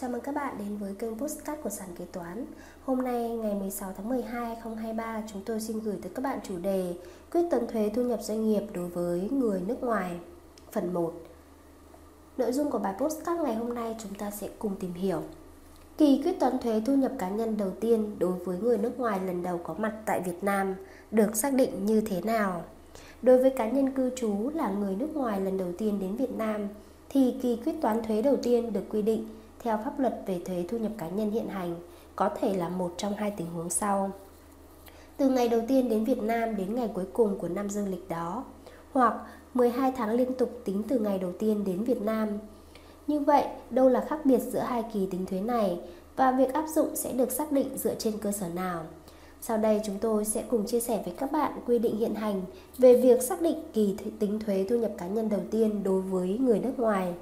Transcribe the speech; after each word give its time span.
Chào 0.00 0.10
mừng 0.10 0.20
các 0.20 0.34
bạn 0.34 0.54
đến 0.58 0.76
với 0.76 0.94
kênh 0.94 1.18
Postcard 1.18 1.62
của 1.62 1.70
Sản 1.70 1.88
Kế 1.98 2.04
Toán. 2.12 2.46
Hôm 2.84 3.02
nay, 3.02 3.30
ngày 3.30 3.54
16 3.54 3.92
tháng 3.96 4.08
12 4.08 4.32
2023 4.32 5.22
chúng 5.32 5.42
tôi 5.46 5.60
xin 5.60 5.80
gửi 5.80 5.96
tới 6.02 6.12
các 6.14 6.22
bạn 6.22 6.38
chủ 6.48 6.58
đề 6.58 6.94
Quyết 7.32 7.42
toán 7.50 7.66
thuế 7.66 7.90
thu 7.94 8.02
nhập 8.02 8.22
doanh 8.22 8.48
nghiệp 8.48 8.62
đối 8.74 8.88
với 8.88 9.28
người 9.30 9.60
nước 9.66 9.82
ngoài. 9.82 10.18
Phần 10.72 10.94
1 10.94 11.12
Nội 12.36 12.52
dung 12.52 12.70
của 12.70 12.78
bài 12.78 12.94
Postcard 12.98 13.42
ngày 13.42 13.54
hôm 13.54 13.74
nay 13.74 13.96
chúng 14.02 14.14
ta 14.14 14.30
sẽ 14.30 14.48
cùng 14.58 14.76
tìm 14.80 14.94
hiểu. 14.94 15.22
Kỳ 15.96 16.22
quyết 16.24 16.40
toán 16.40 16.58
thuế 16.58 16.82
thu 16.86 16.94
nhập 16.94 17.12
cá 17.18 17.28
nhân 17.28 17.56
đầu 17.56 17.70
tiên 17.80 18.16
đối 18.18 18.32
với 18.32 18.58
người 18.58 18.78
nước 18.78 18.98
ngoài 18.98 19.20
lần 19.26 19.42
đầu 19.42 19.60
có 19.64 19.74
mặt 19.78 19.92
tại 20.06 20.20
Việt 20.20 20.44
Nam 20.44 20.74
được 21.10 21.36
xác 21.36 21.54
định 21.54 21.86
như 21.86 22.00
thế 22.00 22.20
nào? 22.20 22.64
Đối 23.22 23.38
với 23.38 23.50
cá 23.50 23.68
nhân 23.70 23.90
cư 23.90 24.10
trú 24.16 24.50
là 24.54 24.70
người 24.70 24.96
nước 24.96 25.16
ngoài 25.16 25.40
lần 25.40 25.58
đầu 25.58 25.72
tiên 25.78 25.98
đến 26.00 26.16
Việt 26.16 26.32
Nam 26.38 26.68
thì 27.08 27.34
kỳ 27.42 27.56
quyết 27.64 27.74
toán 27.80 28.02
thuế 28.02 28.22
đầu 28.22 28.36
tiên 28.42 28.72
được 28.72 28.84
quy 28.88 29.02
định 29.02 29.28
theo 29.60 29.78
pháp 29.84 30.00
luật 30.00 30.22
về 30.26 30.40
thuế 30.44 30.64
thu 30.68 30.78
nhập 30.78 30.92
cá 30.98 31.08
nhân 31.08 31.30
hiện 31.30 31.48
hành 31.48 31.76
có 32.16 32.28
thể 32.40 32.54
là 32.54 32.68
một 32.68 32.94
trong 32.96 33.14
hai 33.14 33.30
tình 33.30 33.46
huống 33.46 33.70
sau. 33.70 34.10
Từ 35.16 35.28
ngày 35.28 35.48
đầu 35.48 35.60
tiên 35.68 35.88
đến 35.88 36.04
Việt 36.04 36.22
Nam 36.22 36.56
đến 36.56 36.74
ngày 36.74 36.88
cuối 36.94 37.06
cùng 37.12 37.38
của 37.38 37.48
năm 37.48 37.70
dương 37.70 37.88
lịch 37.88 38.08
đó, 38.08 38.44
hoặc 38.92 39.14
12 39.54 39.92
tháng 39.96 40.10
liên 40.10 40.34
tục 40.34 40.60
tính 40.64 40.82
từ 40.88 40.98
ngày 40.98 41.18
đầu 41.18 41.32
tiên 41.38 41.64
đến 41.64 41.84
Việt 41.84 42.02
Nam. 42.02 42.28
Như 43.06 43.20
vậy, 43.20 43.44
đâu 43.70 43.88
là 43.88 44.06
khác 44.08 44.20
biệt 44.24 44.38
giữa 44.38 44.58
hai 44.58 44.84
kỳ 44.92 45.06
tính 45.06 45.26
thuế 45.26 45.40
này 45.40 45.80
và 46.16 46.30
việc 46.30 46.52
áp 46.52 46.64
dụng 46.74 46.96
sẽ 46.96 47.12
được 47.12 47.32
xác 47.32 47.52
định 47.52 47.78
dựa 47.78 47.94
trên 47.94 48.18
cơ 48.18 48.32
sở 48.32 48.48
nào? 48.48 48.84
Sau 49.40 49.58
đây 49.58 49.80
chúng 49.84 49.98
tôi 50.00 50.24
sẽ 50.24 50.44
cùng 50.50 50.66
chia 50.66 50.80
sẻ 50.80 51.02
với 51.04 51.14
các 51.18 51.32
bạn 51.32 51.52
quy 51.66 51.78
định 51.78 51.96
hiện 51.96 52.14
hành 52.14 52.42
về 52.78 53.00
việc 53.00 53.22
xác 53.22 53.42
định 53.42 53.62
kỳ 53.72 53.96
tính 54.18 54.40
thuế 54.40 54.66
thu 54.68 54.76
nhập 54.76 54.92
cá 54.98 55.06
nhân 55.06 55.28
đầu 55.28 55.40
tiên 55.50 55.82
đối 55.82 56.00
với 56.00 56.38
người 56.38 56.58
nước 56.58 56.72
ngoài. 56.78 57.14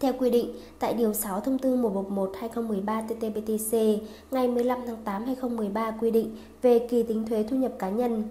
Theo 0.00 0.12
quy 0.18 0.30
định, 0.30 0.54
tại 0.78 0.94
Điều 0.94 1.14
6 1.14 1.40
Thông 1.40 1.58
tư 1.58 1.76
111-2013-TT-BTC 1.76 3.98
ngày 4.30 4.48
15 4.48 4.78
tháng 4.86 4.96
8 5.04 5.24
2013 5.24 5.90
quy 6.00 6.10
định 6.10 6.36
về 6.62 6.78
kỳ 6.78 7.02
tính 7.02 7.26
thuế 7.26 7.44
thu 7.50 7.56
nhập 7.56 7.72
cá 7.78 7.90
nhân, 7.90 8.24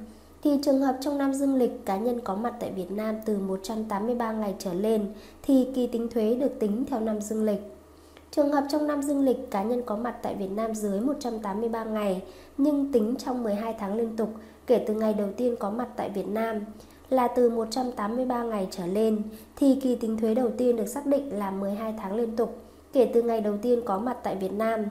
thì 0.44 0.52
trường 0.64 0.82
hợp 0.82 0.98
trong 1.02 1.18
năm 1.18 1.34
dương 1.34 1.56
lịch 1.56 1.86
cá 1.86 1.98
nhân 1.98 2.20
có 2.24 2.36
mặt 2.36 2.54
tại 2.60 2.72
Việt 2.72 2.92
Nam 2.92 3.16
từ 3.26 3.38
183 3.38 4.32
ngày 4.32 4.56
trở 4.60 4.74
lên 4.74 5.06
thì 5.42 5.68
kỳ 5.76 5.88
tính 5.88 6.08
thuế 6.08 6.36
được 6.36 6.60
tính 6.60 6.86
theo 6.90 7.00
năm 7.00 7.22
dương 7.22 7.44
lịch. 7.44 7.62
Trường 8.32 8.52
hợp 8.52 8.64
trong 8.72 8.88
năm 8.88 9.02
dương 9.02 9.26
lịch 9.26 9.52
cá 9.52 9.64
nhân 9.64 9.82
có 9.86 9.96
mặt 9.96 10.16
tại 10.22 10.36
Việt 10.36 10.52
Nam 10.56 10.76
dưới 10.76 11.00
183 11.00 11.84
ngày 11.84 12.24
nhưng 12.58 12.92
tính 12.92 13.16
trong 13.18 13.44
12 13.44 13.76
tháng 13.80 13.96
liên 13.96 14.18
tục 14.18 14.30
kể 14.68 14.84
từ 14.88 14.94
ngày 14.94 15.14
đầu 15.14 15.28
tiên 15.38 15.56
có 15.60 15.70
mặt 15.70 15.88
tại 15.96 16.10
Việt 16.10 16.28
Nam 16.28 16.60
là 17.12 17.28
từ 17.28 17.50
183 17.50 18.44
ngày 18.44 18.68
trở 18.72 18.86
lên 18.86 19.22
thì 19.56 19.80
kỳ 19.82 19.96
tính 19.96 20.18
thuế 20.18 20.34
đầu 20.34 20.52
tiên 20.58 20.76
được 20.76 20.88
xác 20.88 21.06
định 21.06 21.40
là 21.40 21.52
12 21.52 21.94
tháng 21.98 22.16
liên 22.16 22.36
tục 22.36 22.58
kể 22.94 23.12
từ 23.14 23.22
ngày 23.22 23.42
đầu 23.42 23.58
tiên 23.62 23.82
có 23.86 24.00
mặt 24.00 24.18
tại 24.24 24.36
Việt 24.36 24.54
Nam. 24.54 24.86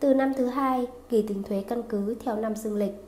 Từ 0.00 0.14
năm 0.14 0.32
thứ 0.36 0.46
hai, 0.46 0.86
kỳ 1.08 1.22
tính 1.22 1.42
thuế 1.42 1.64
căn 1.68 1.82
cứ 1.88 2.14
theo 2.24 2.36
năm 2.36 2.56
dương 2.56 2.76
lịch. 2.76 3.04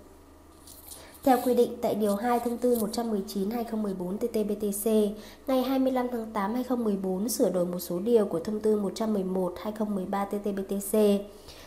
Theo 1.25 1.39
quy 1.45 1.55
định 1.55 1.77
tại 1.83 1.95
Điều 1.95 2.17
2 2.17 2.41
Thông 2.41 2.59
tư 2.59 2.77
119-2014 2.77 4.19
TT-BTC 4.19 5.09
ngày 5.47 5.63
25 5.63 6.07
tháng 6.13 6.27
8 6.33 6.55
2014 6.55 7.29
sửa 7.29 7.51
đổi 7.51 7.67
một 7.67 7.79
số 7.79 7.99
điều 7.99 8.27
của 8.27 8.41
Thông 8.41 8.61
tư 8.61 8.81
111-2013 8.81 10.11
TT-BTC, 10.11 11.19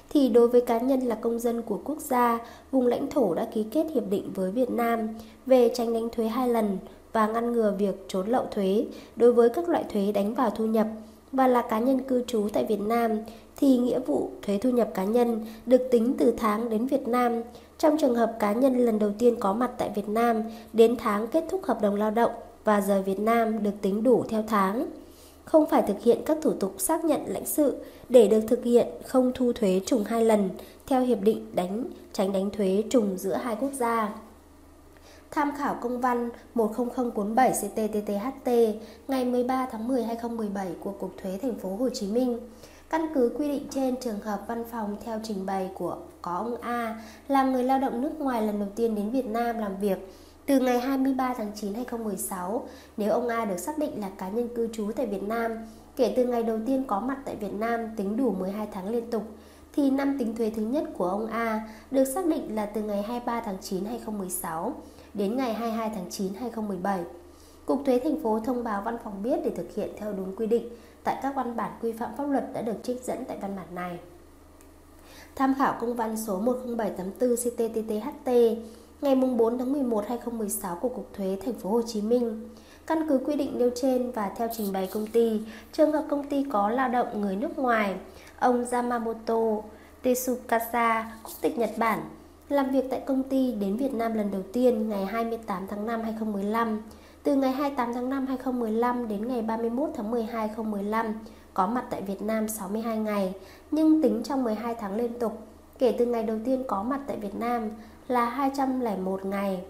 thì 0.10 0.30
đối 0.30 0.48
với 0.48 0.62
cá 0.62 0.80
nhân 0.80 1.00
là 1.00 1.16
công 1.16 1.40
dân 1.40 1.62
của 1.62 1.80
quốc 1.84 2.00
gia, 2.00 2.40
vùng 2.72 2.88
lãnh 2.88 3.10
thổ 3.10 3.34
đã 3.34 3.48
ký 3.54 3.66
kết 3.72 3.86
hiệp 3.94 4.04
định 4.10 4.32
với 4.36 4.52
Việt 4.52 4.70
Nam 4.70 5.08
về 5.46 5.72
tránh 5.74 5.94
đánh 5.94 6.10
thuế 6.10 6.28
hai 6.28 6.50
lần 6.50 6.78
và 7.14 7.28
ngăn 7.28 7.52
ngừa 7.52 7.74
việc 7.78 8.06
trốn 8.08 8.28
lậu 8.28 8.46
thuế 8.52 8.86
đối 9.16 9.34
với 9.34 9.50
các 9.50 9.70
loại 9.70 9.84
thuế 9.94 10.12
đánh 10.12 10.34
vào 10.34 10.50
thu 10.50 10.66
nhập 10.66 10.88
và 11.32 11.48
là 11.48 11.62
cá 11.62 11.80
nhân 11.80 12.00
cư 12.00 12.24
trú 12.28 12.48
tại 12.54 12.66
Việt 12.66 12.80
Nam 12.80 13.12
thì 13.58 13.78
nghĩa 13.78 14.00
vụ 14.00 14.30
thuế 14.42 14.58
thu 14.58 14.70
nhập 14.70 14.90
cá 14.94 15.04
nhân 15.04 15.46
được 15.66 15.82
tính 15.92 16.14
từ 16.18 16.34
tháng 16.38 16.70
đến 16.70 16.86
Việt 16.86 17.08
Nam. 17.08 17.42
Trong 17.78 17.98
trường 17.98 18.16
hợp 18.16 18.36
cá 18.40 18.54
nhân 18.54 18.78
lần 18.78 19.00
đầu 19.00 19.12
tiên 19.20 19.36
có 19.40 19.54
mặt 19.54 19.72
tại 19.78 19.92
Việt 19.96 20.10
Nam 20.10 20.44
đến 20.74 20.96
tháng 21.00 21.28
kết 21.28 21.46
thúc 21.50 21.64
hợp 21.64 21.82
đồng 21.82 21.96
lao 21.96 22.12
động 22.12 22.32
và 22.64 22.82
rời 22.82 23.02
Việt 23.02 23.20
Nam 23.20 23.64
được 23.64 23.72
tính 23.82 24.04
đủ 24.04 24.24
theo 24.30 24.44
tháng 24.48 24.86
không 25.46 25.66
phải 25.66 25.82
thực 25.82 26.04
hiện 26.04 26.22
các 26.26 26.38
thủ 26.42 26.54
tục 26.54 26.76
xác 26.78 27.06
nhận 27.06 27.22
lãnh 27.28 27.46
sự 27.46 27.78
để 28.10 28.28
được 28.28 28.42
thực 28.48 28.64
hiện 28.64 28.88
không 29.06 29.32
thu 29.36 29.54
thuế 29.54 29.82
trùng 29.86 30.04
hai 30.04 30.26
lần 30.26 30.50
theo 30.88 31.02
hiệp 31.02 31.22
định 31.22 31.56
đánh, 31.56 31.84
tránh 32.14 32.34
đánh 32.34 32.50
thuế 32.50 32.84
trùng 32.90 33.18
giữa 33.18 33.36
hai 33.36 33.56
quốc 33.56 33.72
gia. 33.74 34.16
Tham 35.32 35.52
khảo 35.58 35.78
công 35.82 36.02
văn 36.02 36.30
10047 36.56 37.52
CTTTHT 37.52 38.52
ngày 39.08 39.26
13 39.26 39.68
tháng 39.72 39.88
10 39.88 40.04
2017 40.04 40.68
của 40.80 40.92
Cục 40.92 41.14
Thuế 41.22 41.38
Thành 41.42 41.56
phố 41.56 41.76
Hồ 41.76 41.90
Chí 41.90 42.08
Minh. 42.08 42.40
Căn 42.90 43.08
cứ 43.16 43.32
quy 43.38 43.48
định 43.48 43.68
trên, 43.70 43.96
trường 43.96 44.20
hợp 44.20 44.44
văn 44.48 44.64
phòng 44.72 44.98
theo 45.06 45.20
trình 45.24 45.46
bày 45.46 45.70
của, 45.74 45.98
có 46.22 46.38
ông 46.38 46.56
A 46.62 47.02
là 47.28 47.44
người 47.44 47.64
lao 47.64 47.80
động 47.80 48.02
nước 48.02 48.20
ngoài 48.20 48.42
lần 48.42 48.60
đầu 48.60 48.70
tiên 48.76 48.96
đến 48.96 49.10
Việt 49.10 49.26
Nam 49.26 49.58
làm 49.58 49.78
việc 49.82 49.98
từ 50.46 50.60
ngày 50.60 50.80
23 50.80 51.34
tháng 51.38 51.52
9 51.56 51.74
2016, 51.74 52.68
nếu 52.98 53.12
ông 53.12 53.28
A 53.28 53.46
được 53.46 53.58
xác 53.58 53.78
định 53.78 54.02
là 54.02 54.10
cá 54.10 54.30
nhân 54.30 54.50
cư 54.56 54.68
trú 54.74 54.92
tại 54.96 55.06
Việt 55.06 55.24
Nam, 55.24 55.52
kể 55.96 56.14
từ 56.16 56.26
ngày 56.26 56.44
đầu 56.44 56.60
tiên 56.66 56.84
có 56.88 57.00
mặt 57.00 57.18
tại 57.26 57.36
Việt 57.36 57.54
Nam 57.54 57.90
tính 57.98 58.18
đủ 58.18 58.32
12 58.32 58.68
tháng 58.72 58.90
liên 58.90 59.10
tục, 59.12 59.24
thì 59.76 59.90
năm 59.90 60.16
tính 60.20 60.36
thuế 60.36 60.50
thứ 60.56 60.62
nhất 60.62 60.84
của 60.98 61.10
ông 61.10 61.28
A 61.28 61.70
được 61.92 62.06
xác 62.06 62.26
định 62.26 62.56
là 62.56 62.66
từ 62.66 62.82
ngày 62.82 63.02
23 63.02 63.42
tháng 63.42 63.58
9 63.62 63.86
2016 63.86 64.74
đến 65.14 65.38
ngày 65.38 65.54
22 65.54 65.92
tháng 65.96 66.10
9 66.10 66.34
2017. 66.34 67.04
Cục 67.66 67.82
Thuế 67.86 68.00
thành 68.00 68.24
phố 68.24 68.40
thông 68.40 68.64
báo 68.64 68.82
văn 68.82 68.98
phòng 69.04 69.24
biết 69.24 69.40
để 69.46 69.52
thực 69.56 69.76
hiện 69.76 69.90
theo 69.98 70.14
đúng 70.14 70.36
quy 70.36 70.48
định 70.48 70.70
tại 71.04 71.20
các 71.24 71.36
văn 71.36 71.56
bản 71.56 71.72
quy 71.82 71.92
phạm 71.92 72.10
pháp 72.18 72.24
luật 72.24 72.54
đã 72.54 72.62
được 72.62 72.78
trích 72.84 73.04
dẫn 73.04 73.26
tại 73.28 73.38
văn 73.42 73.56
bản 73.56 73.76
này. 73.76 74.00
Tham 75.36 75.54
khảo 75.58 75.78
công 75.82 75.94
văn 75.94 76.18
số 76.18 76.40
10784 76.40 77.36
CTTTHT 77.36 78.32
ngày 79.02 79.16
4 79.16 79.58
tháng 79.58 79.72
11 79.72 80.06
2016 80.08 80.76
của 80.76 80.90
Cục 80.90 81.14
Thuế 81.14 81.38
Thành 81.46 81.54
phố 81.54 81.70
Hồ 81.70 81.82
Chí 81.82 82.02
Minh. 82.02 82.50
Căn 82.88 83.08
cứ 83.10 83.20
quy 83.26 83.36
định 83.36 83.58
nêu 83.58 83.70
trên 83.76 84.12
và 84.12 84.32
theo 84.38 84.48
trình 84.58 84.74
bày 84.74 84.90
công 84.94 85.08
ty, 85.08 85.42
trường 85.74 85.92
hợp 85.92 86.06
công 86.10 86.24
ty 86.24 86.44
có 86.52 86.70
lao 86.70 86.90
động 86.90 87.22
người 87.22 87.36
nước 87.36 87.58
ngoài, 87.60 87.96
ông 88.40 88.66
Yamamoto 88.72 89.42
Tetsukasa, 90.02 91.12
quốc 91.24 91.34
tịch 91.42 91.58
Nhật 91.58 91.72
Bản, 91.78 92.00
làm 92.50 92.70
việc 92.70 92.86
tại 92.90 93.02
công 93.06 93.24
ty 93.24 93.52
đến 93.52 93.78
Việt 93.78 93.94
Nam 93.94 94.14
lần 94.14 94.32
đầu 94.32 94.42
tiên 94.54 94.90
ngày 94.90 95.06
28 95.06 95.68
tháng 95.68 95.88
5 95.88 96.02
2015. 96.02 96.82
Từ 97.24 97.36
ngày 97.36 97.52
28 97.52 97.94
tháng 97.94 98.10
5 98.10 98.28
2015 98.28 99.08
đến 99.08 99.28
ngày 99.28 99.42
31 99.42 99.90
tháng 99.96 100.12
12 100.12 100.48
2015, 100.48 101.14
có 101.54 101.68
mặt 101.68 101.86
tại 101.90 102.02
Việt 102.02 102.22
Nam 102.22 102.48
62 102.48 102.98
ngày, 102.98 103.34
nhưng 103.72 104.02
tính 104.02 104.22
trong 104.24 104.44
12 104.44 104.76
tháng 104.76 104.96
liên 104.96 105.20
tục, 105.20 105.38
kể 105.80 105.96
từ 105.98 106.06
ngày 106.06 106.24
đầu 106.24 106.38
tiên 106.46 106.64
có 106.68 106.84
mặt 106.84 107.00
tại 107.08 107.18
Việt 107.18 107.36
Nam, 107.36 107.70
là 108.08 108.26
201 108.26 109.26
ngày 109.26 109.62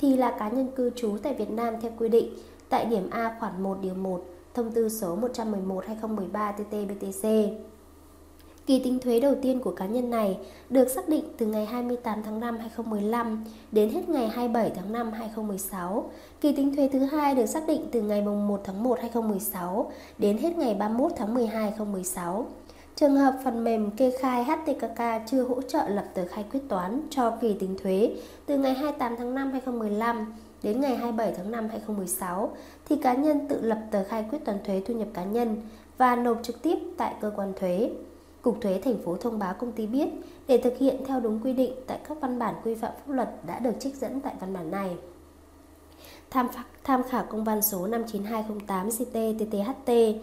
thì 0.00 0.16
là 0.16 0.30
cá 0.38 0.48
nhân 0.48 0.68
cư 0.76 0.90
trú 0.96 1.16
tại 1.22 1.34
Việt 1.34 1.50
Nam 1.50 1.74
theo 1.80 1.92
quy 1.98 2.08
định 2.08 2.28
tại 2.68 2.84
điểm 2.84 3.10
A 3.10 3.36
khoản 3.40 3.62
1 3.62 3.78
điều 3.82 3.94
1 3.94 4.24
thông 4.54 4.72
tư 4.72 4.88
số 4.88 5.16
111/2013 5.16 6.52
TT-BTC. 6.52 7.54
Kỳ 8.66 8.80
tính 8.84 8.98
thuế 8.98 9.20
đầu 9.20 9.34
tiên 9.42 9.60
của 9.60 9.70
cá 9.70 9.86
nhân 9.86 10.10
này 10.10 10.38
được 10.70 10.88
xác 10.88 11.08
định 11.08 11.24
từ 11.38 11.46
ngày 11.46 11.66
28 11.66 12.22
tháng 12.22 12.40
5 12.40 12.58
2015 12.58 13.44
đến 13.72 13.90
hết 13.90 14.08
ngày 14.08 14.28
27 14.28 14.70
tháng 14.76 14.92
5 14.92 15.12
2016. 15.12 16.10
Kỳ 16.40 16.52
tính 16.52 16.76
thuế 16.76 16.88
thứ 16.88 16.98
hai 16.98 17.34
được 17.34 17.46
xác 17.46 17.66
định 17.66 17.88
từ 17.92 18.02
ngày 18.02 18.22
1 18.22 18.60
tháng 18.64 18.82
1 18.82 18.98
2016 19.00 19.92
đến 20.18 20.38
hết 20.38 20.56
ngày 20.56 20.74
31 20.74 21.12
tháng 21.16 21.34
12 21.34 21.62
2016. 21.62 22.46
Trường 23.00 23.16
hợp 23.16 23.34
phần 23.44 23.64
mềm 23.64 23.90
kê 23.90 24.10
khai 24.20 24.44
HTKK 24.44 25.28
chưa 25.30 25.42
hỗ 25.42 25.62
trợ 25.62 25.88
lập 25.88 26.04
tờ 26.14 26.26
khai 26.26 26.44
quyết 26.52 26.60
toán 26.68 27.00
cho 27.10 27.30
kỳ 27.40 27.54
tính 27.54 27.76
thuế 27.82 28.16
từ 28.46 28.58
ngày 28.58 28.74
28 28.74 29.16
tháng 29.16 29.34
5 29.34 29.50
2015 29.52 30.34
đến 30.62 30.80
ngày 30.80 30.96
27 30.96 31.32
tháng 31.36 31.50
5 31.50 31.68
2016 31.68 32.56
thì 32.88 32.96
cá 32.96 33.14
nhân 33.14 33.48
tự 33.48 33.60
lập 33.62 33.78
tờ 33.90 34.04
khai 34.04 34.24
quyết 34.30 34.44
toán 34.44 34.58
thuế 34.64 34.82
thu 34.86 34.94
nhập 34.94 35.08
cá 35.14 35.24
nhân 35.24 35.56
và 35.98 36.16
nộp 36.16 36.38
trực 36.42 36.62
tiếp 36.62 36.78
tại 36.96 37.14
cơ 37.20 37.32
quan 37.36 37.52
thuế. 37.56 37.90
Cục 38.42 38.60
thuế 38.60 38.80
thành 38.84 38.98
phố 39.04 39.16
thông 39.16 39.38
báo 39.38 39.54
công 39.54 39.72
ty 39.72 39.86
biết 39.86 40.08
để 40.46 40.58
thực 40.58 40.78
hiện 40.78 40.96
theo 41.06 41.20
đúng 41.20 41.40
quy 41.44 41.52
định 41.52 41.72
tại 41.86 41.98
các 42.08 42.20
văn 42.20 42.38
bản 42.38 42.54
quy 42.64 42.74
phạm 42.74 42.92
pháp 42.92 43.12
luật 43.12 43.28
đã 43.46 43.58
được 43.58 43.74
trích 43.80 43.96
dẫn 43.96 44.20
tại 44.20 44.34
văn 44.40 44.52
bản 44.54 44.70
này. 44.70 44.96
Tham, 46.30 46.48
tham 46.84 47.02
khảo 47.02 47.24
công 47.30 47.44
văn 47.44 47.62
số 47.62 47.86
59208 47.86 48.88
CT-TTHT 48.88 50.14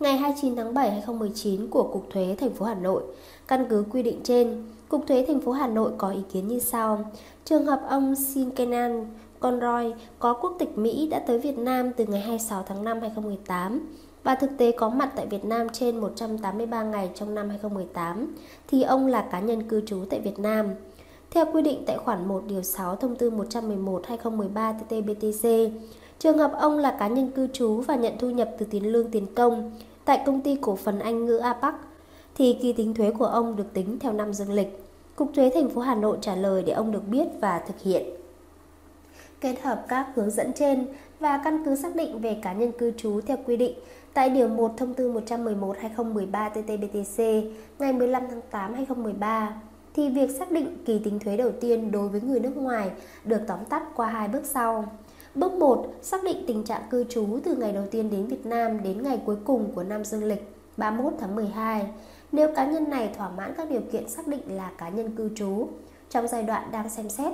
ngày 0.00 0.16
29 0.16 0.56
tháng 0.56 0.74
7 0.74 0.90
2019 0.90 1.66
của 1.70 1.82
Cục 1.82 2.10
Thuế 2.10 2.36
thành 2.40 2.50
phố 2.50 2.66
Hà 2.66 2.74
Nội. 2.74 3.02
Căn 3.48 3.66
cứ 3.70 3.84
quy 3.90 4.02
định 4.02 4.20
trên, 4.22 4.64
Cục 4.88 5.06
Thuế 5.06 5.24
thành 5.28 5.40
phố 5.40 5.52
Hà 5.52 5.66
Nội 5.66 5.92
có 5.98 6.10
ý 6.10 6.20
kiến 6.32 6.48
như 6.48 6.58
sau. 6.58 7.04
Trường 7.44 7.66
hợp 7.66 7.80
ông 7.88 8.14
Sinkenan 8.14 9.06
Conroy 9.40 9.92
có 10.18 10.34
quốc 10.34 10.56
tịch 10.58 10.78
Mỹ 10.78 11.08
đã 11.10 11.18
tới 11.18 11.38
Việt 11.38 11.58
Nam 11.58 11.92
từ 11.96 12.06
ngày 12.06 12.20
26 12.20 12.62
tháng 12.62 12.84
5 12.84 13.00
2018 13.00 13.80
và 14.24 14.34
thực 14.34 14.50
tế 14.58 14.72
có 14.72 14.88
mặt 14.88 15.12
tại 15.16 15.26
Việt 15.26 15.44
Nam 15.44 15.68
trên 15.72 16.00
183 16.00 16.82
ngày 16.82 17.10
trong 17.14 17.34
năm 17.34 17.48
2018 17.48 18.34
thì 18.68 18.82
ông 18.82 19.06
là 19.06 19.28
cá 19.32 19.40
nhân 19.40 19.62
cư 19.62 19.80
trú 19.86 20.04
tại 20.10 20.20
Việt 20.20 20.38
Nam. 20.38 20.66
Theo 21.30 21.44
quy 21.52 21.62
định 21.62 21.82
tại 21.86 21.96
khoản 21.96 22.28
1 22.28 22.42
điều 22.46 22.62
6 22.62 22.96
thông 22.96 23.16
tư 23.16 23.30
111/2013 23.30 24.74
TT-BTC, 24.88 25.70
trường 26.18 26.38
hợp 26.38 26.52
ông 26.60 26.78
là 26.78 26.96
cá 26.98 27.08
nhân 27.08 27.30
cư 27.30 27.46
trú 27.46 27.80
và 27.80 27.96
nhận 27.96 28.12
thu 28.18 28.30
nhập 28.30 28.50
từ 28.58 28.66
tiền 28.70 28.92
lương 28.92 29.10
tiền 29.10 29.26
công 29.34 29.72
tại 30.10 30.22
công 30.26 30.40
ty 30.40 30.56
cổ 30.60 30.76
phần 30.76 30.98
Anh 30.98 31.26
ngữ 31.26 31.36
APAC 31.36 31.74
thì 32.34 32.58
kỳ 32.62 32.72
tính 32.72 32.94
thuế 32.94 33.10
của 33.10 33.24
ông 33.24 33.56
được 33.56 33.72
tính 33.74 33.98
theo 34.00 34.12
năm 34.12 34.32
dương 34.32 34.52
lịch. 34.52 34.84
Cục 35.16 35.30
thuế 35.34 35.50
thành 35.54 35.68
phố 35.68 35.80
Hà 35.80 35.94
Nội 35.94 36.18
trả 36.20 36.34
lời 36.34 36.62
để 36.66 36.72
ông 36.72 36.92
được 36.92 37.08
biết 37.08 37.26
và 37.40 37.58
thực 37.58 37.80
hiện. 37.80 38.06
Kết 39.40 39.62
hợp 39.62 39.84
các 39.88 40.06
hướng 40.14 40.30
dẫn 40.30 40.52
trên 40.52 40.86
và 41.20 41.40
căn 41.44 41.64
cứ 41.64 41.76
xác 41.76 41.96
định 41.96 42.20
về 42.20 42.36
cá 42.42 42.52
nhân 42.52 42.72
cư 42.72 42.90
trú 42.96 43.20
theo 43.20 43.36
quy 43.46 43.56
định, 43.56 43.74
tại 44.14 44.30
Điều 44.30 44.48
1 44.48 44.72
Thông 44.76 44.94
tư 44.94 45.12
111-2013 45.12 46.30
TT-BTC 46.30 47.50
ngày 47.78 47.92
15 47.92 48.22
tháng 48.30 48.40
8 48.50 48.74
2013 48.74 49.54
thì 49.94 50.08
việc 50.08 50.30
xác 50.30 50.50
định 50.50 50.76
kỳ 50.86 50.98
tính 50.98 51.18
thuế 51.18 51.36
đầu 51.36 51.50
tiên 51.60 51.90
đối 51.90 52.08
với 52.08 52.20
người 52.20 52.40
nước 52.40 52.56
ngoài 52.56 52.90
được 53.24 53.40
tóm 53.46 53.64
tắt 53.64 53.82
qua 53.96 54.06
hai 54.06 54.28
bước 54.28 54.46
sau. 54.46 54.84
Bước 55.34 55.52
1. 55.52 55.86
Xác 56.02 56.24
định 56.24 56.44
tình 56.46 56.64
trạng 56.64 56.82
cư 56.90 57.04
trú 57.04 57.38
từ 57.44 57.56
ngày 57.56 57.72
đầu 57.72 57.84
tiên 57.90 58.10
đến 58.10 58.26
Việt 58.26 58.46
Nam 58.46 58.82
đến 58.82 59.02
ngày 59.02 59.20
cuối 59.26 59.36
cùng 59.44 59.72
của 59.74 59.82
năm 59.82 60.04
dương 60.04 60.24
lịch 60.24 60.42
31 60.76 61.12
tháng 61.20 61.36
12. 61.36 61.86
Nếu 62.32 62.54
cá 62.54 62.64
nhân 62.64 62.90
này 62.90 63.10
thỏa 63.16 63.30
mãn 63.30 63.54
các 63.56 63.70
điều 63.70 63.80
kiện 63.92 64.08
xác 64.08 64.26
định 64.26 64.40
là 64.48 64.70
cá 64.78 64.88
nhân 64.88 65.16
cư 65.16 65.30
trú 65.34 65.68
trong 66.10 66.28
giai 66.28 66.42
đoạn 66.42 66.68
đang 66.72 66.90
xem 66.90 67.08
xét, 67.08 67.32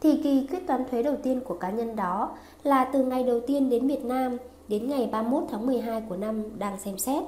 thì 0.00 0.20
kỳ 0.22 0.46
quyết 0.50 0.66
toán 0.66 0.84
thuế 0.90 1.02
đầu 1.02 1.16
tiên 1.22 1.40
của 1.40 1.54
cá 1.54 1.70
nhân 1.70 1.96
đó 1.96 2.36
là 2.62 2.84
từ 2.84 3.04
ngày 3.04 3.24
đầu 3.24 3.40
tiên 3.40 3.70
đến 3.70 3.86
Việt 3.86 4.04
Nam 4.04 4.36
đến 4.68 4.88
ngày 4.88 5.08
31 5.12 5.44
tháng 5.50 5.66
12 5.66 6.02
của 6.08 6.16
năm 6.16 6.58
đang 6.58 6.78
xem 6.78 6.98
xét. 6.98 7.24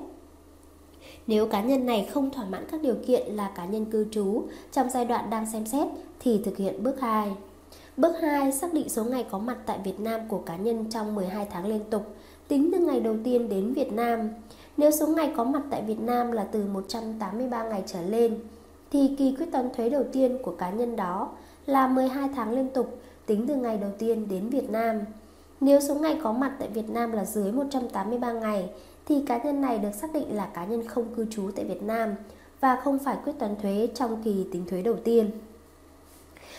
Nếu 1.26 1.46
cá 1.46 1.62
nhân 1.62 1.87
này 1.87 2.08
không 2.12 2.31
thỏa 2.31 2.44
mãn 2.44 2.64
các 2.70 2.82
điều 2.82 2.96
kiện 3.06 3.26
là 3.26 3.50
cá 3.56 3.64
nhân 3.64 3.84
cư 3.84 4.06
trú 4.11 4.43
trong 4.73 4.90
giai 4.90 5.05
đoạn 5.05 5.31
đang 5.31 5.46
xem 5.52 5.66
xét 5.66 5.88
thì 6.20 6.40
thực 6.44 6.56
hiện 6.56 6.82
bước 6.82 7.00
2. 7.00 7.32
Bước 7.96 8.12
2. 8.20 8.52
Xác 8.52 8.75
định 8.75 8.88
số 8.88 9.04
ngày 9.04 9.26
có 9.31 9.38
mặt 9.38 9.56
tại 9.66 9.78
Việt 9.84 10.00
Nam 10.00 10.20
của 10.28 10.38
cá 10.38 10.56
nhân 10.56 10.84
trong 10.90 11.14
12 11.14 11.46
tháng 11.50 11.66
liên 11.66 11.81
tục, 11.90 12.02
tính 12.48 12.70
từ 12.72 12.78
ngày 12.78 13.00
đầu 13.00 13.16
tiên 13.25 13.48
đến 13.48 13.72
Việt 13.72 13.92
Nam. 13.92 14.31
Nếu 14.76 14.90
số 14.90 15.06
ngày 15.06 15.32
có 15.37 15.44
mặt 15.44 15.62
tại 15.70 15.82
Việt 15.82 16.00
Nam 16.00 16.32
là 16.32 16.44
từ 16.44 16.64
183 16.64 17.62
ngày 17.62 17.82
trở 17.87 18.02
lên, 18.02 18.38
thì 18.92 19.14
kỳ 19.19 19.34
quyết 19.38 19.46
toán 19.52 19.69
thuế 19.76 19.88
đầu 19.88 20.04
tiên 20.12 20.38
của 20.42 20.52
cá 20.52 20.70
nhân 20.70 20.96
đó 20.96 21.28
là 21.66 21.87
12 21.87 22.28
tháng 22.34 22.52
liên 22.52 22.70
tục, 22.70 22.98
tính 23.26 23.44
từ 23.48 23.56
ngày 23.56 23.78
đầu 23.78 23.90
tiên 23.98 24.28
đến 24.28 24.48
Việt 24.48 24.70
Nam. 24.70 25.00
Nếu 25.60 25.81
số 25.81 25.94
ngày 25.94 26.19
có 26.22 26.32
mặt 26.32 26.52
tại 26.58 26.69
Việt 26.69 26.90
Nam 26.90 27.12
là 27.12 27.25
dưới 27.25 27.52
183 27.52 28.32
ngày, 28.32 28.70
thì 29.06 29.22
cá 29.26 29.38
nhân 29.38 29.60
này 29.60 29.78
được 29.78 29.94
xác 29.94 30.12
định 30.12 30.37
là 30.37 30.46
cá 30.46 30.64
nhân 30.64 30.87
không 30.87 31.14
cư 31.14 31.26
trú 31.31 31.50
tại 31.56 31.64
Việt 31.64 31.82
Nam 31.82 32.14
và 32.60 32.81
không 32.84 32.98
phải 32.98 33.16
quyết 33.25 33.32
toán 33.38 33.56
thuế 33.62 33.88
trong 33.94 34.22
kỳ 34.22 34.46
tính 34.52 34.64
thuế 34.70 34.82
đầu 34.82 34.96
tiên. 35.04 35.31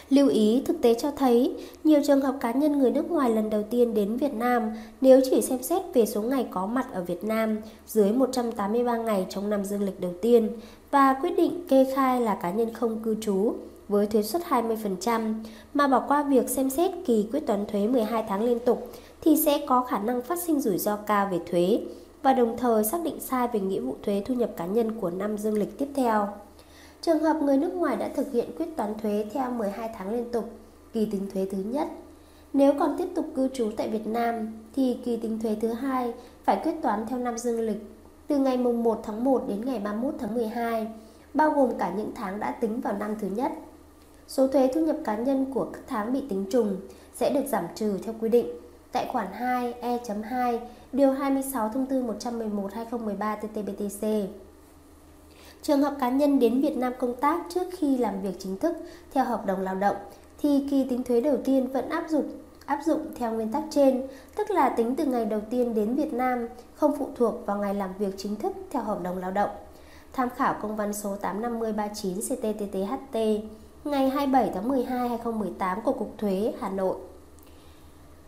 Lưu 0.09 0.27
ý, 0.27 0.61
thực 0.65 0.81
tế 0.81 0.93
cho 0.93 1.11
thấy, 1.11 1.55
nhiều 1.83 2.01
trường 2.07 2.21
hợp 2.21 2.35
cá 2.39 2.51
nhân 2.51 2.79
người 2.79 2.91
nước 2.91 3.11
ngoài 3.11 3.29
lần 3.29 3.49
đầu 3.49 3.63
tiên 3.69 3.93
đến 3.93 4.17
Việt 4.17 4.33
Nam, 4.33 4.71
nếu 5.01 5.21
chỉ 5.31 5.41
xem 5.41 5.63
xét 5.63 5.81
về 5.93 6.05
số 6.05 6.21
ngày 6.21 6.47
có 6.51 6.65
mặt 6.65 6.87
ở 6.93 7.03
Việt 7.03 7.23
Nam 7.23 7.57
dưới 7.87 8.11
183 8.11 8.97
ngày 8.97 9.25
trong 9.29 9.49
năm 9.49 9.65
dương 9.65 9.83
lịch 9.83 9.99
đầu 9.99 10.13
tiên 10.21 10.49
và 10.91 11.13
quyết 11.13 11.37
định 11.37 11.63
kê 11.67 11.85
khai 11.95 12.21
là 12.21 12.35
cá 12.35 12.51
nhân 12.51 12.73
không 12.73 12.99
cư 13.03 13.15
trú 13.21 13.53
với 13.87 14.07
thuế 14.07 14.23
suất 14.23 14.41
20% 14.49 15.33
mà 15.73 15.87
bỏ 15.87 16.03
qua 16.07 16.23
việc 16.23 16.49
xem 16.49 16.69
xét 16.69 16.91
kỳ 17.05 17.27
quyết 17.31 17.47
toán 17.47 17.65
thuế 17.65 17.87
12 17.87 18.23
tháng 18.29 18.43
liên 18.43 18.59
tục, 18.59 18.91
thì 19.21 19.37
sẽ 19.37 19.65
có 19.67 19.81
khả 19.81 19.99
năng 19.99 20.21
phát 20.21 20.39
sinh 20.39 20.59
rủi 20.59 20.77
ro 20.77 20.95
cao 20.95 21.29
về 21.31 21.39
thuế 21.51 21.79
và 22.23 22.33
đồng 22.33 22.57
thời 22.57 22.83
xác 22.83 22.97
định 23.03 23.19
sai 23.19 23.47
về 23.53 23.59
nghĩa 23.59 23.79
vụ 23.79 23.95
thuế 24.03 24.23
thu 24.25 24.33
nhập 24.33 24.51
cá 24.57 24.65
nhân 24.65 24.91
của 24.91 25.09
năm 25.09 25.37
dương 25.37 25.57
lịch 25.57 25.77
tiếp 25.77 25.87
theo. 25.95 26.27
Trường 27.01 27.19
hợp 27.19 27.41
người 27.41 27.57
nước 27.57 27.73
ngoài 27.73 27.95
đã 27.95 28.09
thực 28.15 28.31
hiện 28.31 28.49
quyết 28.57 28.77
toán 28.77 28.93
thuế 29.01 29.25
theo 29.33 29.51
12 29.51 29.89
tháng 29.97 30.11
liên 30.11 30.31
tục, 30.31 30.49
kỳ 30.93 31.05
tính 31.05 31.27
thuế 31.33 31.47
thứ 31.51 31.57
nhất. 31.57 31.87
Nếu 32.53 32.73
còn 32.79 32.95
tiếp 32.97 33.07
tục 33.15 33.25
cư 33.35 33.47
trú 33.47 33.71
tại 33.77 33.89
Việt 33.89 34.07
Nam 34.07 34.59
thì 34.75 34.97
kỳ 35.05 35.17
tính 35.17 35.39
thuế 35.39 35.55
thứ 35.61 35.67
hai 35.73 36.13
phải 36.43 36.61
quyết 36.63 36.73
toán 36.81 37.05
theo 37.07 37.19
năm 37.19 37.37
dương 37.37 37.59
lịch 37.59 37.81
từ 38.27 38.37
ngày 38.37 38.57
mùng 38.57 38.83
1 38.83 38.99
tháng 39.03 39.23
1 39.23 39.43
đến 39.47 39.65
ngày 39.65 39.79
31 39.79 40.15
tháng 40.19 40.35
12, 40.35 40.87
bao 41.33 41.51
gồm 41.51 41.77
cả 41.77 41.93
những 41.97 42.11
tháng 42.15 42.39
đã 42.39 42.51
tính 42.51 42.81
vào 42.81 42.93
năm 42.97 43.15
thứ 43.21 43.27
nhất. 43.27 43.51
Số 44.27 44.47
thuế 44.47 44.71
thu 44.73 44.81
nhập 44.81 44.97
cá 45.03 45.15
nhân 45.15 45.45
của 45.53 45.65
các 45.73 45.81
tháng 45.87 46.13
bị 46.13 46.23
tính 46.29 46.45
trùng 46.51 46.77
sẽ 47.13 47.33
được 47.33 47.45
giảm 47.47 47.65
trừ 47.75 47.97
theo 48.03 48.15
quy 48.21 48.29
định 48.29 48.47
tại 48.91 49.09
khoản 49.11 49.27
2 49.33 49.73
E.2 49.81 50.59
điều 50.91 51.11
26 51.11 51.69
thông 51.69 51.85
tư 51.85 52.03
111/2013 52.03 53.37
TT-BTC. 53.37 54.27
Trường 55.61 55.81
hợp 55.81 55.95
cá 55.99 56.09
nhân 56.09 56.39
đến 56.39 56.61
Việt 56.61 56.77
Nam 56.77 56.93
công 56.99 57.15
tác 57.15 57.41
trước 57.49 57.67
khi 57.77 57.97
làm 57.97 58.21
việc 58.21 58.39
chính 58.39 58.57
thức 58.57 58.75
theo 59.11 59.25
hợp 59.25 59.45
đồng 59.45 59.61
lao 59.61 59.75
động 59.75 59.95
thì 60.41 60.67
kỳ 60.71 60.85
tính 60.89 61.03
thuế 61.03 61.21
đầu 61.21 61.37
tiên 61.45 61.67
vẫn 61.67 61.89
áp 61.89 62.05
dụng 62.09 62.29
áp 62.71 62.79
dụng 62.85 63.05
theo 63.15 63.31
nguyên 63.31 63.51
tắc 63.51 63.63
trên, 63.69 64.07
tức 64.35 64.51
là 64.51 64.69
tính 64.69 64.95
từ 64.95 65.05
ngày 65.05 65.25
đầu 65.25 65.41
tiên 65.49 65.73
đến 65.73 65.95
Việt 65.95 66.13
Nam, 66.13 66.47
không 66.75 66.95
phụ 66.99 67.09
thuộc 67.15 67.45
vào 67.45 67.57
ngày 67.57 67.73
làm 67.75 67.89
việc 67.99 68.13
chính 68.17 68.35
thức 68.35 68.51
theo 68.71 68.83
hợp 68.83 69.01
đồng 69.03 69.17
lao 69.17 69.31
động. 69.31 69.49
Tham 70.13 70.29
khảo 70.29 70.55
công 70.61 70.75
văn 70.75 70.93
số 70.93 71.15
85039 71.15 72.17
CTTTHT 72.17 73.17
ngày 73.83 74.09
27 74.09 74.51
tháng 74.53 74.67
12 74.67 75.09
2018 75.09 75.81
của 75.81 75.93
Cục 75.93 76.17
Thuế 76.17 76.53
Hà 76.59 76.69
Nội. 76.69 76.95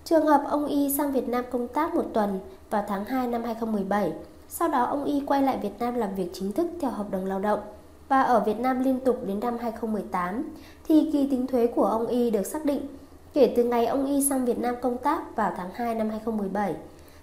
Trường 0.04 0.26
hợp 0.26 0.44
ông 0.50 0.66
Y 0.66 0.94
sang 0.98 1.12
Việt 1.12 1.30
Nam 1.30 1.46
công 1.52 1.68
tác 1.68 1.96
một 1.96 2.06
tuần 2.14 2.40
vào 2.70 2.84
tháng 2.88 3.06
2 3.06 3.28
năm 3.28 3.44
2017, 3.44 4.14
sau 4.56 4.68
đó 4.68 4.84
ông 4.84 5.06
Y 5.06 5.22
quay 5.26 5.42
lại 5.42 5.58
Việt 5.62 5.80
Nam 5.80 5.96
làm 5.96 6.16
việc 6.16 6.30
chính 6.34 6.52
thức 6.52 6.68
theo 6.82 6.92
hợp 6.92 7.12
đồng 7.12 7.26
lao 7.26 7.40
động 7.40 7.60
và 8.10 8.22
ở 8.22 8.40
Việt 8.40 8.60
Nam 8.60 8.84
liên 8.84 9.00
tục 9.00 9.18
đến 9.28 9.40
năm 9.40 9.58
2018, 9.58 10.50
thì 10.88 11.10
kỳ 11.14 11.28
tính 11.32 11.48
thuế 11.48 11.68
của 11.68 11.86
ông 11.86 12.08
Y 12.08 12.32
được 12.32 12.46
xác 12.46 12.66
định 12.66 12.82
kể 13.34 13.54
từ 13.56 13.64
ngày 13.64 13.86
ông 13.86 14.06
Y 14.06 14.24
sang 14.24 14.46
Việt 14.46 14.60
Nam 14.60 14.76
công 14.82 14.98
tác 14.98 15.36
vào 15.36 15.54
tháng 15.58 15.70
2 15.74 15.96
năm 15.96 16.10
2017. 16.10 16.76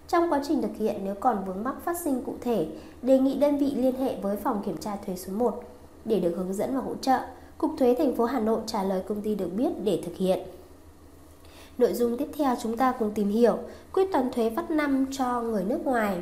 Trong 0.08 0.32
quá 0.32 0.40
trình 0.48 0.62
thực 0.62 0.76
hiện 0.76 1.00
nếu 1.04 1.14
còn 1.14 1.44
vướng 1.46 1.64
mắc 1.64 1.74
phát 1.84 1.96
sinh 2.04 2.22
cụ 2.26 2.34
thể, 2.40 2.66
đề 3.02 3.18
nghị 3.18 3.34
đơn 3.34 3.58
vị 3.58 3.72
liên 3.76 3.96
hệ 3.96 4.16
với 4.22 4.36
phòng 4.36 4.62
kiểm 4.66 4.76
tra 4.76 4.96
thuế 5.06 5.16
số 5.16 5.32
1 5.32 5.62
để 6.04 6.20
được 6.20 6.34
hướng 6.36 6.54
dẫn 6.54 6.74
và 6.74 6.80
hỗ 6.80 6.94
trợ. 6.94 7.18
Cục 7.58 7.70
Thuế 7.78 7.94
thành 7.98 8.16
phố 8.16 8.24
Hà 8.24 8.40
Nội 8.40 8.60
trả 8.66 8.82
lời 8.82 9.02
công 9.08 9.22
ty 9.22 9.34
được 9.34 9.50
biết 9.56 9.70
để 9.84 10.02
thực 10.04 10.16
hiện. 10.16 10.38
Nội 11.78 11.94
dung 11.94 12.16
tiếp 12.16 12.28
theo 12.38 12.54
chúng 12.62 12.76
ta 12.76 12.92
cùng 12.98 13.10
tìm 13.14 13.28
hiểu 13.28 13.58
quyết 13.92 14.12
toán 14.12 14.30
thuế 14.30 14.50
phát 14.56 14.70
năm 14.70 15.06
cho 15.10 15.42
người 15.42 15.64
nước 15.64 15.80
ngoài. 15.84 16.18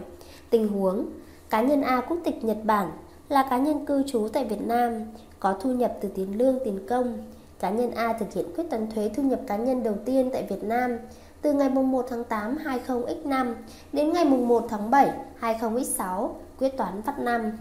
Tình 0.50 0.68
huống 0.68 1.06
Cá 1.50 1.60
nhân 1.60 1.82
A 1.82 2.00
quốc 2.00 2.18
tịch 2.24 2.44
Nhật 2.44 2.58
Bản 2.64 2.90
là 3.28 3.46
cá 3.50 3.58
nhân 3.58 3.86
cư 3.86 4.02
trú 4.06 4.28
tại 4.32 4.44
Việt 4.44 4.60
Nam, 4.66 4.92
có 5.40 5.56
thu 5.60 5.70
nhập 5.70 5.94
từ 6.00 6.08
tiền 6.14 6.38
lương, 6.38 6.58
tiền 6.64 6.86
công. 6.88 7.18
Cá 7.60 7.70
nhân 7.70 7.90
A 7.90 8.12
thực 8.12 8.32
hiện 8.34 8.46
quyết 8.56 8.64
toán 8.70 8.90
thuế 8.90 9.10
thu 9.14 9.22
nhập 9.22 9.40
cá 9.46 9.56
nhân 9.56 9.82
đầu 9.82 9.94
tiên 10.04 10.30
tại 10.32 10.46
Việt 10.50 10.64
Nam 10.64 10.98
từ 11.42 11.52
ngày 11.52 11.68
1 11.68 12.06
tháng 12.08 12.24
8 12.24 12.58
20x5 12.64 13.54
đến 13.92 14.12
ngày 14.12 14.24
1 14.24 14.66
tháng 14.68 14.90
7 14.90 15.10
20x6 15.40 16.28
quyết 16.58 16.76
toán 16.76 17.02
phát 17.02 17.18
năm. 17.18 17.52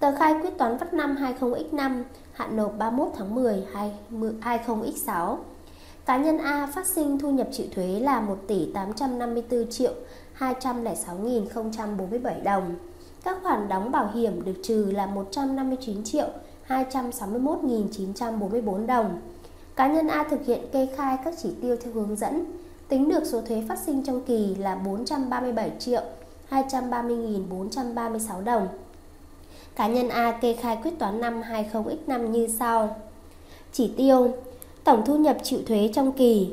Tờ 0.00 0.16
khai 0.18 0.34
quyết 0.42 0.58
toán 0.58 0.78
phát 0.78 0.94
năm 0.94 1.16
20x5 1.16 2.02
hạn 2.32 2.56
nộp 2.56 2.78
31 2.78 3.12
tháng 3.16 3.34
10 3.34 3.64
20x6. 4.42 5.36
Cá 6.06 6.16
nhân 6.16 6.38
A 6.38 6.66
phát 6.74 6.86
sinh 6.86 7.18
thu 7.18 7.30
nhập 7.30 7.48
chịu 7.52 7.66
thuế 7.74 7.86
là 7.86 8.20
1 8.20 8.38
tỷ 8.46 8.72
854 8.74 9.70
triệu 9.70 9.92
206.047 10.38 12.42
đồng. 12.42 12.74
Các 13.24 13.38
khoản 13.42 13.68
đóng 13.68 13.90
bảo 13.90 14.10
hiểm 14.14 14.44
được 14.44 14.54
trừ 14.62 14.90
là 14.94 15.06
159 15.06 16.04
triệu 16.04 16.28
261.944 16.68 18.86
đồng. 18.86 19.20
Cá 19.76 19.86
nhân 19.86 20.08
A 20.08 20.24
thực 20.24 20.46
hiện 20.46 20.60
kê 20.72 20.88
khai 20.96 21.18
các 21.24 21.34
chỉ 21.42 21.50
tiêu 21.62 21.76
theo 21.82 21.92
hướng 21.92 22.16
dẫn, 22.16 22.44
tính 22.88 23.08
được 23.08 23.24
số 23.24 23.40
thuế 23.40 23.62
phát 23.68 23.78
sinh 23.78 24.02
trong 24.02 24.24
kỳ 24.24 24.54
là 24.54 24.74
437 24.74 25.70
triệu 25.78 26.02
230.436 26.50 28.44
đồng. 28.44 28.68
Cá 29.76 29.86
nhân 29.86 30.08
A 30.08 30.32
kê 30.32 30.54
khai 30.54 30.78
quyết 30.82 30.98
toán 30.98 31.20
năm 31.20 31.42
20x5 31.42 32.28
như 32.28 32.48
sau. 32.58 32.96
Chỉ 33.72 33.92
tiêu 33.96 34.32
Tổng 34.86 35.02
thu 35.06 35.16
nhập 35.16 35.36
chịu 35.42 35.60
thuế 35.66 35.90
trong 35.94 36.12
kỳ. 36.12 36.50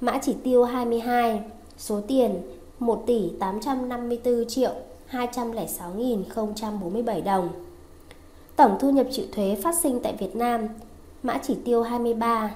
Mã 0.00 0.18
chỉ 0.22 0.34
tiêu 0.42 0.64
22 0.64 1.40
Số 1.78 2.00
tiền 2.08 2.42
1 2.78 3.02
tỷ 3.06 3.30
854 3.40 4.44
triệu 4.48 4.70
206.047 5.10 7.22
đồng. 7.22 7.48
Tổng 8.56 8.76
thu 8.80 8.90
nhập 8.90 9.06
chịu 9.12 9.24
thuế 9.32 9.56
phát 9.62 9.74
sinh 9.82 10.00
tại 10.02 10.14
Việt 10.18 10.36
Nam, 10.36 10.68
Mã 11.22 11.38
chỉ 11.42 11.56
tiêu 11.64 11.82
23 11.82 12.54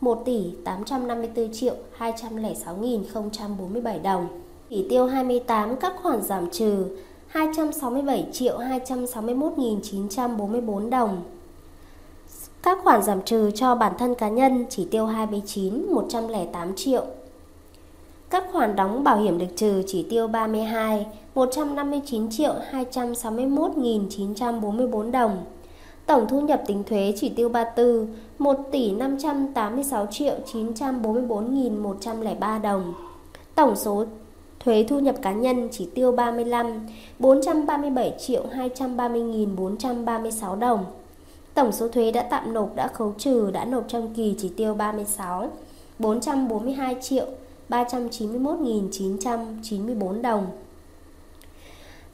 1 0.00 0.22
tỷ 0.24 0.50
854 0.64 1.52
triệu 1.52 1.74
206.047 1.98 4.02
đồng. 4.02 4.26
Chỉ 4.70 4.86
tiêu 4.90 5.06
28 5.06 5.76
các 5.76 5.94
khoản 6.02 6.22
giảm 6.22 6.50
trừ 6.50 6.86
267 7.26 8.26
triệu 8.32 8.58
261.944 8.58 10.90
đồng 10.90 11.22
các 12.64 12.78
khoản 12.82 13.02
giảm 13.02 13.22
trừ 13.22 13.50
cho 13.54 13.74
bản 13.74 13.92
thân 13.98 14.14
cá 14.14 14.28
nhân 14.28 14.64
chỉ 14.68 14.86
tiêu 14.90 15.06
29 15.06 15.92
108 15.92 16.74
triệu. 16.76 17.04
Các 18.30 18.44
khoản 18.52 18.76
đóng 18.76 19.04
bảo 19.04 19.16
hiểm 19.16 19.38
được 19.38 19.46
trừ 19.56 19.82
chỉ 19.86 20.06
tiêu 20.10 20.28
32 20.28 21.06
159 21.34 22.30
triệu 22.30 22.54
261.944 22.72 25.10
đồng. 25.10 25.44
Tổng 26.06 26.26
thu 26.28 26.40
nhập 26.40 26.62
tính 26.66 26.84
thuế 26.84 27.14
chỉ 27.16 27.28
tiêu 27.28 27.48
34 27.48 28.06
1 28.38 28.56
tỷ 28.72 28.92
586 28.92 30.06
triệu 30.10 30.34
944.103 30.52 32.60
đồng. 32.60 32.94
Tổng 33.54 33.76
số 33.76 34.04
thuế 34.60 34.86
thu 34.88 34.98
nhập 34.98 35.16
cá 35.22 35.32
nhân 35.32 35.68
chỉ 35.72 35.88
tiêu 35.94 36.12
35 36.12 36.86
437 37.18 38.14
triệu 38.18 38.44
230.436 38.56 40.58
đồng. 40.58 40.84
Tổng 41.54 41.72
số 41.72 41.88
thuế 41.88 42.10
đã 42.10 42.22
tạm 42.22 42.54
nộp, 42.54 42.76
đã 42.76 42.88
khấu 42.88 43.14
trừ, 43.18 43.50
đã 43.50 43.64
nộp 43.64 43.84
trong 43.88 44.14
kỳ 44.14 44.34
chỉ 44.38 44.48
tiêu 44.56 44.74
36 44.74 45.50
442 45.98 46.96
triệu 47.00 47.26
391.994 47.68 50.22
đồng. 50.22 50.46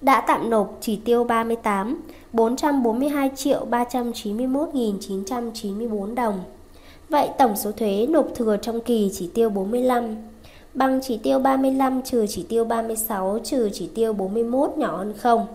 Đã 0.01 0.21
tạm 0.21 0.51
nộp 0.51 0.79
chỉ 0.81 1.01
tiêu 1.05 1.25
38 1.25 2.01
442 2.33 3.31
triệu 3.37 3.67
391.994 3.71 6.15
đồng. 6.15 6.41
Vậy 7.09 7.29
tổng 7.39 7.57
số 7.57 7.73
thuế 7.73 8.07
nộp 8.11 8.29
thừa 8.35 8.57
trong 8.57 8.81
kỳ 8.81 9.11
chỉ 9.13 9.31
tiêu 9.35 9.51
45 9.51 10.17
bằng 10.75 11.01
chỉ 11.03 11.17
tiêu 11.17 11.39
35 11.39 12.03
trừ 12.03 12.27
chỉ 12.29 12.47
tiêu 12.49 12.65
36 12.65 13.39
trừ 13.45 13.71
chỉ 13.73 13.91
tiêu 13.95 14.13
41 14.13 14.71
nhỏ 14.77 14.97
hơn 14.97 15.15
không? 15.17 15.47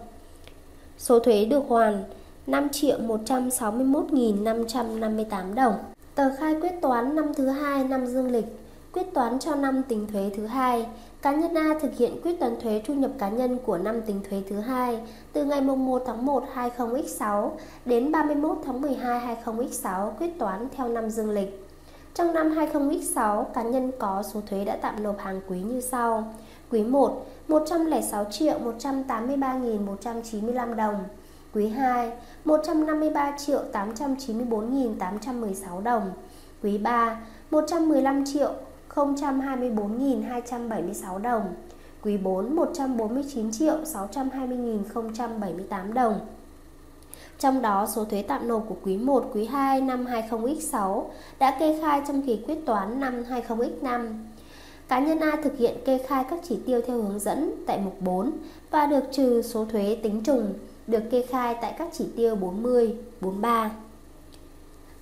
Số 0.98 1.20
thuế 1.20 1.46
được 1.46 1.64
hoàn 1.68 2.04
5 2.48 2.70
triệu 2.70 3.00
161.558 3.00 5.54
đồng. 5.54 5.76
Tờ 6.16 6.36
khai 6.38 6.56
quyết 6.62 6.82
toán 6.82 7.16
năm 7.16 7.34
thứ 7.34 7.48
hai 7.48 7.84
năm 7.84 8.08
dương 8.08 8.32
lịch, 8.32 8.46
quyết 8.94 9.14
toán 9.14 9.40
cho 9.40 9.56
năm 9.56 9.82
tính 9.88 10.08
thuế 10.12 10.32
thứ 10.38 10.46
hai. 10.46 10.86
Cá 11.22 11.32
nhân 11.32 11.54
A 11.54 11.80
thực 11.82 11.98
hiện 11.98 12.22
quyết 12.24 12.40
toán 12.40 12.56
thuế 12.62 12.82
thu 12.86 12.94
nhập 12.94 13.12
cá 13.18 13.30
nhân 13.30 13.58
của 13.66 13.78
năm 13.78 14.02
tính 14.02 14.22
thuế 14.30 14.42
thứ 14.50 14.60
hai 14.60 15.00
từ 15.34 15.46
ngày 15.46 15.62
1 15.62 16.04
tháng 16.06 16.26
1 16.26 16.44
20x6 16.56 17.52
đến 17.86 18.12
31 18.12 18.58
tháng 18.66 18.82
12 18.82 19.38
20x6 19.46 20.12
quyết 20.12 20.40
toán 20.40 20.68
theo 20.76 20.88
năm 20.88 21.10
dương 21.10 21.32
lịch. 21.32 21.68
Trong 22.14 22.34
năm 22.34 22.50
20x6, 22.50 23.44
cá 23.44 23.64
nhân 23.64 23.92
có 24.00 24.24
số 24.34 24.42
thuế 24.50 24.66
đã 24.66 24.78
tạm 24.82 25.04
nộp 25.04 25.20
hàng 25.20 25.42
quý 25.48 25.60
như 25.60 25.82
sau. 25.82 26.34
Quý 26.72 26.84
1, 26.84 27.26
106 27.48 28.26
triệu 28.32 28.56
183.195 28.80 30.76
đồng. 30.76 30.96
Quý 31.56 31.68
2, 31.68 32.12
153 32.46 33.38
triệu 33.38 33.62
894.816 33.74 35.84
đồng. 35.84 36.12
Quý 36.64 36.78
3, 36.78 37.22
115 37.52 38.26
triệu 38.26 38.52
024.276 38.90 41.18
đồng. 41.18 41.54
Quý 42.04 42.18
4, 42.18 42.56
149 42.56 43.52
triệu 43.52 43.78
620.078 43.84 45.94
đồng. 45.94 46.20
Trong 47.40 47.62
đó, 47.62 47.88
số 47.96 48.06
thuế 48.06 48.22
tạm 48.22 48.48
nộp 48.48 48.66
của 48.70 48.78
quý 48.84 48.98
1, 48.98 49.30
quý 49.34 49.46
2 49.46 49.82
năm 49.82 50.06
20X6 50.06 51.04
đã 51.40 51.58
kê 51.60 51.80
khai 51.82 52.02
trong 52.08 52.22
kỳ 52.22 52.44
quyết 52.48 52.66
toán 52.66 53.00
năm 53.00 53.24
20X5. 53.30 54.14
Cá 54.88 55.00
nhân 55.00 55.20
A 55.20 55.32
thực 55.44 55.58
hiện 55.58 55.76
kê 55.86 55.98
khai 55.98 56.26
các 56.30 56.40
chỉ 56.44 56.60
tiêu 56.66 56.82
theo 56.88 57.02
hướng 57.02 57.20
dẫn 57.20 57.64
tại 57.68 57.80
mục 57.80 57.96
4 58.00 58.32
và 58.72 58.86
được 58.86 59.04
trừ 59.12 59.42
số 59.42 59.66
thuế 59.66 59.98
tính 60.04 60.24
trùng 60.24 60.54
được 60.88 61.04
kê 61.12 61.22
khai 61.22 61.56
tại 61.62 61.76
các 61.78 61.88
chỉ 61.94 62.06
tiêu 62.16 62.36
40, 62.36 62.96
43. 63.22 63.72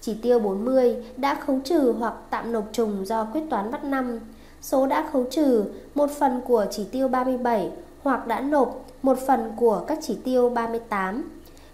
Chỉ 0.01 0.13
tiêu 0.21 0.39
40 0.39 0.95
đã 1.17 1.35
khấu 1.35 1.59
trừ 1.63 1.93
hoặc 1.99 2.13
tạm 2.29 2.51
nộp 2.51 2.63
trùng 2.71 3.05
do 3.05 3.25
quyết 3.25 3.41
toán 3.49 3.71
bắt 3.71 3.83
năm. 3.83 4.19
Số 4.61 4.87
đã 4.87 5.09
khấu 5.13 5.25
trừ 5.31 5.65
một 5.95 6.11
phần 6.11 6.41
của 6.47 6.65
chỉ 6.71 6.85
tiêu 6.91 7.07
37 7.07 7.71
hoặc 8.03 8.27
đã 8.27 8.39
nộp 8.39 8.85
một 9.01 9.17
phần 9.27 9.51
của 9.55 9.83
các 9.87 9.99
chỉ 10.01 10.17
tiêu 10.23 10.49
38 10.49 11.29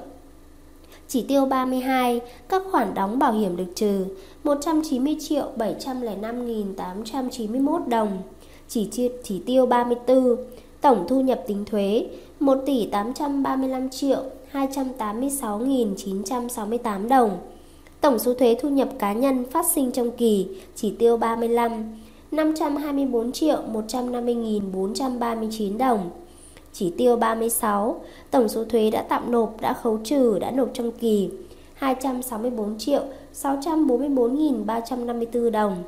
chỉ 1.08 1.24
tiêu 1.28 1.46
32, 1.46 2.20
các 2.48 2.62
khoản 2.70 2.94
đóng 2.94 3.18
bảo 3.18 3.32
hiểm 3.32 3.56
được 3.56 3.72
trừ 3.74 4.04
190 4.44 5.16
triệu 5.20 5.50
705.891 5.56 7.88
đồng. 7.88 8.22
Chỉ, 8.68 8.90
chỉ 9.22 9.42
tiêu 9.46 9.66
34, 9.66 10.36
tổng 10.80 11.06
thu 11.08 11.20
nhập 11.20 11.42
tính 11.46 11.64
thuế 11.64 12.06
1 12.40 12.58
tỷ 12.66 12.86
835 12.86 13.88
triệu 13.88 14.22
286.968 14.52 17.08
đồng. 17.08 17.38
Tổng 18.00 18.18
số 18.18 18.34
thuế 18.34 18.56
thu 18.60 18.68
nhập 18.68 18.88
cá 18.98 19.12
nhân 19.12 19.44
phát 19.50 19.66
sinh 19.66 19.92
trong 19.92 20.10
kỳ 20.10 20.48
chỉ 20.74 20.94
tiêu 20.98 21.16
35 21.16 22.00
524 22.30 23.32
triệu 23.32 23.62
150.439 23.72 25.78
đồng. 25.78 26.10
Chỉ 26.72 26.92
tiêu 26.98 27.16
36, 27.16 28.00
tổng 28.30 28.48
số 28.48 28.64
thuế 28.64 28.90
đã 28.90 29.02
tạm 29.02 29.30
nộp, 29.30 29.60
đã 29.60 29.72
khấu 29.72 29.98
trừ, 30.04 30.38
đã 30.38 30.50
nộp 30.50 30.70
trong 30.74 30.92
kỳ 30.92 31.30
264 31.74 32.78
triệu 32.78 33.02
644.354 33.34 35.50
đồng. 35.50 35.82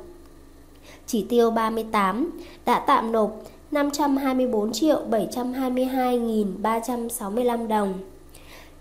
Chỉ 1.05 1.25
tiêu 1.29 1.51
38 1.51 2.39
đã 2.65 2.83
tạm 2.87 3.11
nộp 3.11 3.41
524 3.71 4.71
triệu 4.71 5.01
722.365 5.11 7.67
đồng. 7.67 7.93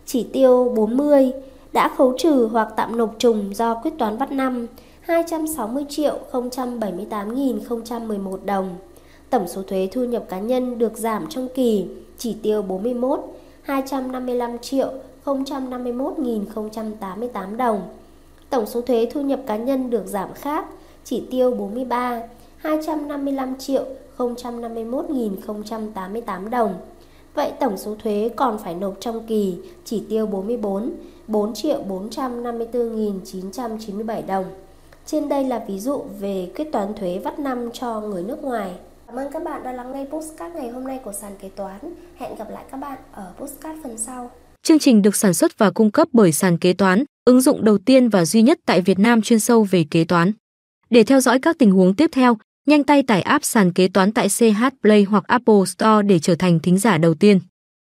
Chỉ 0.06 0.26
tiêu 0.32 0.72
40 0.76 1.32
đã 1.72 1.90
khấu 1.96 2.14
trừ 2.18 2.48
hoặc 2.52 2.68
tạm 2.76 2.96
nộp 2.96 3.14
trùng 3.18 3.54
do 3.54 3.74
quyết 3.74 3.90
toán 3.98 4.18
bắt 4.18 4.32
năm 4.32 4.66
260 5.00 5.84
triệu 5.88 6.18
078.011 6.32 8.38
đồng. 8.44 8.76
Tổng 9.30 9.48
số 9.48 9.62
thuế 9.62 9.88
thu 9.92 10.04
nhập 10.04 10.24
cá 10.28 10.40
nhân 10.40 10.78
được 10.78 10.98
giảm 10.98 11.26
trong 11.28 11.48
kỳ, 11.54 11.86
chỉ 12.18 12.36
tiêu 12.42 12.62
41 12.62 13.20
255 13.62 14.58
triệu 14.58 14.92
051.088 15.24 17.56
đồng. 17.56 17.82
Tổng 18.50 18.66
số 18.66 18.80
thuế 18.80 19.08
thu 19.12 19.20
nhập 19.20 19.40
cá 19.46 19.56
nhân 19.56 19.90
được 19.90 20.06
giảm 20.06 20.32
khác, 20.34 20.66
chỉ 21.04 21.22
tiêu 21.30 21.50
43 21.50 22.22
255 22.56 23.54
triệu 23.58 23.84
051.088 24.18 26.50
đồng. 26.50 26.74
Vậy 27.34 27.52
tổng 27.60 27.76
số 27.76 27.94
thuế 28.02 28.30
còn 28.36 28.58
phải 28.58 28.74
nộp 28.74 28.94
trong 29.00 29.26
kỳ, 29.26 29.58
chỉ 29.84 30.02
tiêu 30.08 30.26
44 30.26 30.90
4 31.26 31.54
triệu 31.54 31.84
454.997 31.88 34.26
đồng. 34.26 34.44
Trên 35.06 35.28
đây 35.28 35.44
là 35.44 35.64
ví 35.68 35.78
dụ 35.78 36.02
về 36.20 36.50
quyết 36.56 36.72
toán 36.72 36.94
thuế 36.94 37.20
vắt 37.24 37.38
năm 37.38 37.70
cho 37.72 38.00
người 38.00 38.22
nước 38.22 38.42
ngoài. 38.42 38.70
Cảm 39.06 39.16
ơn 39.16 39.32
các 39.32 39.44
bạn 39.44 39.62
đã 39.62 39.72
lắng 39.72 39.92
nghe 39.92 40.06
postcard 40.10 40.56
ngày 40.56 40.68
hôm 40.68 40.84
nay 40.84 41.00
của 41.04 41.12
sàn 41.12 41.32
kế 41.40 41.48
toán. 41.48 41.78
Hẹn 42.16 42.36
gặp 42.38 42.50
lại 42.50 42.64
các 42.70 42.76
bạn 42.76 42.98
ở 43.12 43.32
postcard 43.38 43.82
phần 43.82 43.98
sau. 43.98 44.30
Chương 44.62 44.78
trình 44.78 45.02
được 45.02 45.16
sản 45.16 45.34
xuất 45.34 45.58
và 45.58 45.70
cung 45.70 45.90
cấp 45.90 46.08
bởi 46.12 46.32
sàn 46.32 46.58
kế 46.58 46.72
toán, 46.72 47.04
ứng 47.24 47.40
dụng 47.40 47.64
đầu 47.64 47.78
tiên 47.78 48.08
và 48.08 48.24
duy 48.24 48.42
nhất 48.42 48.58
tại 48.66 48.80
Việt 48.80 48.98
Nam 48.98 49.22
chuyên 49.22 49.40
sâu 49.40 49.66
về 49.70 49.84
kế 49.90 50.04
toán. 50.04 50.32
Để 50.90 51.04
theo 51.04 51.20
dõi 51.20 51.38
các 51.38 51.58
tình 51.58 51.70
huống 51.70 51.94
tiếp 51.94 52.10
theo, 52.12 52.36
nhanh 52.66 52.84
tay 52.84 53.02
tải 53.02 53.22
app 53.22 53.44
sàn 53.44 53.72
kế 53.72 53.88
toán 53.88 54.12
tại 54.12 54.28
CH 54.28 54.64
Play 54.82 55.02
hoặc 55.02 55.24
Apple 55.26 55.64
Store 55.66 56.02
để 56.02 56.18
trở 56.18 56.34
thành 56.34 56.60
thính 56.60 56.78
giả 56.78 56.98
đầu 56.98 57.14
tiên. 57.14 57.40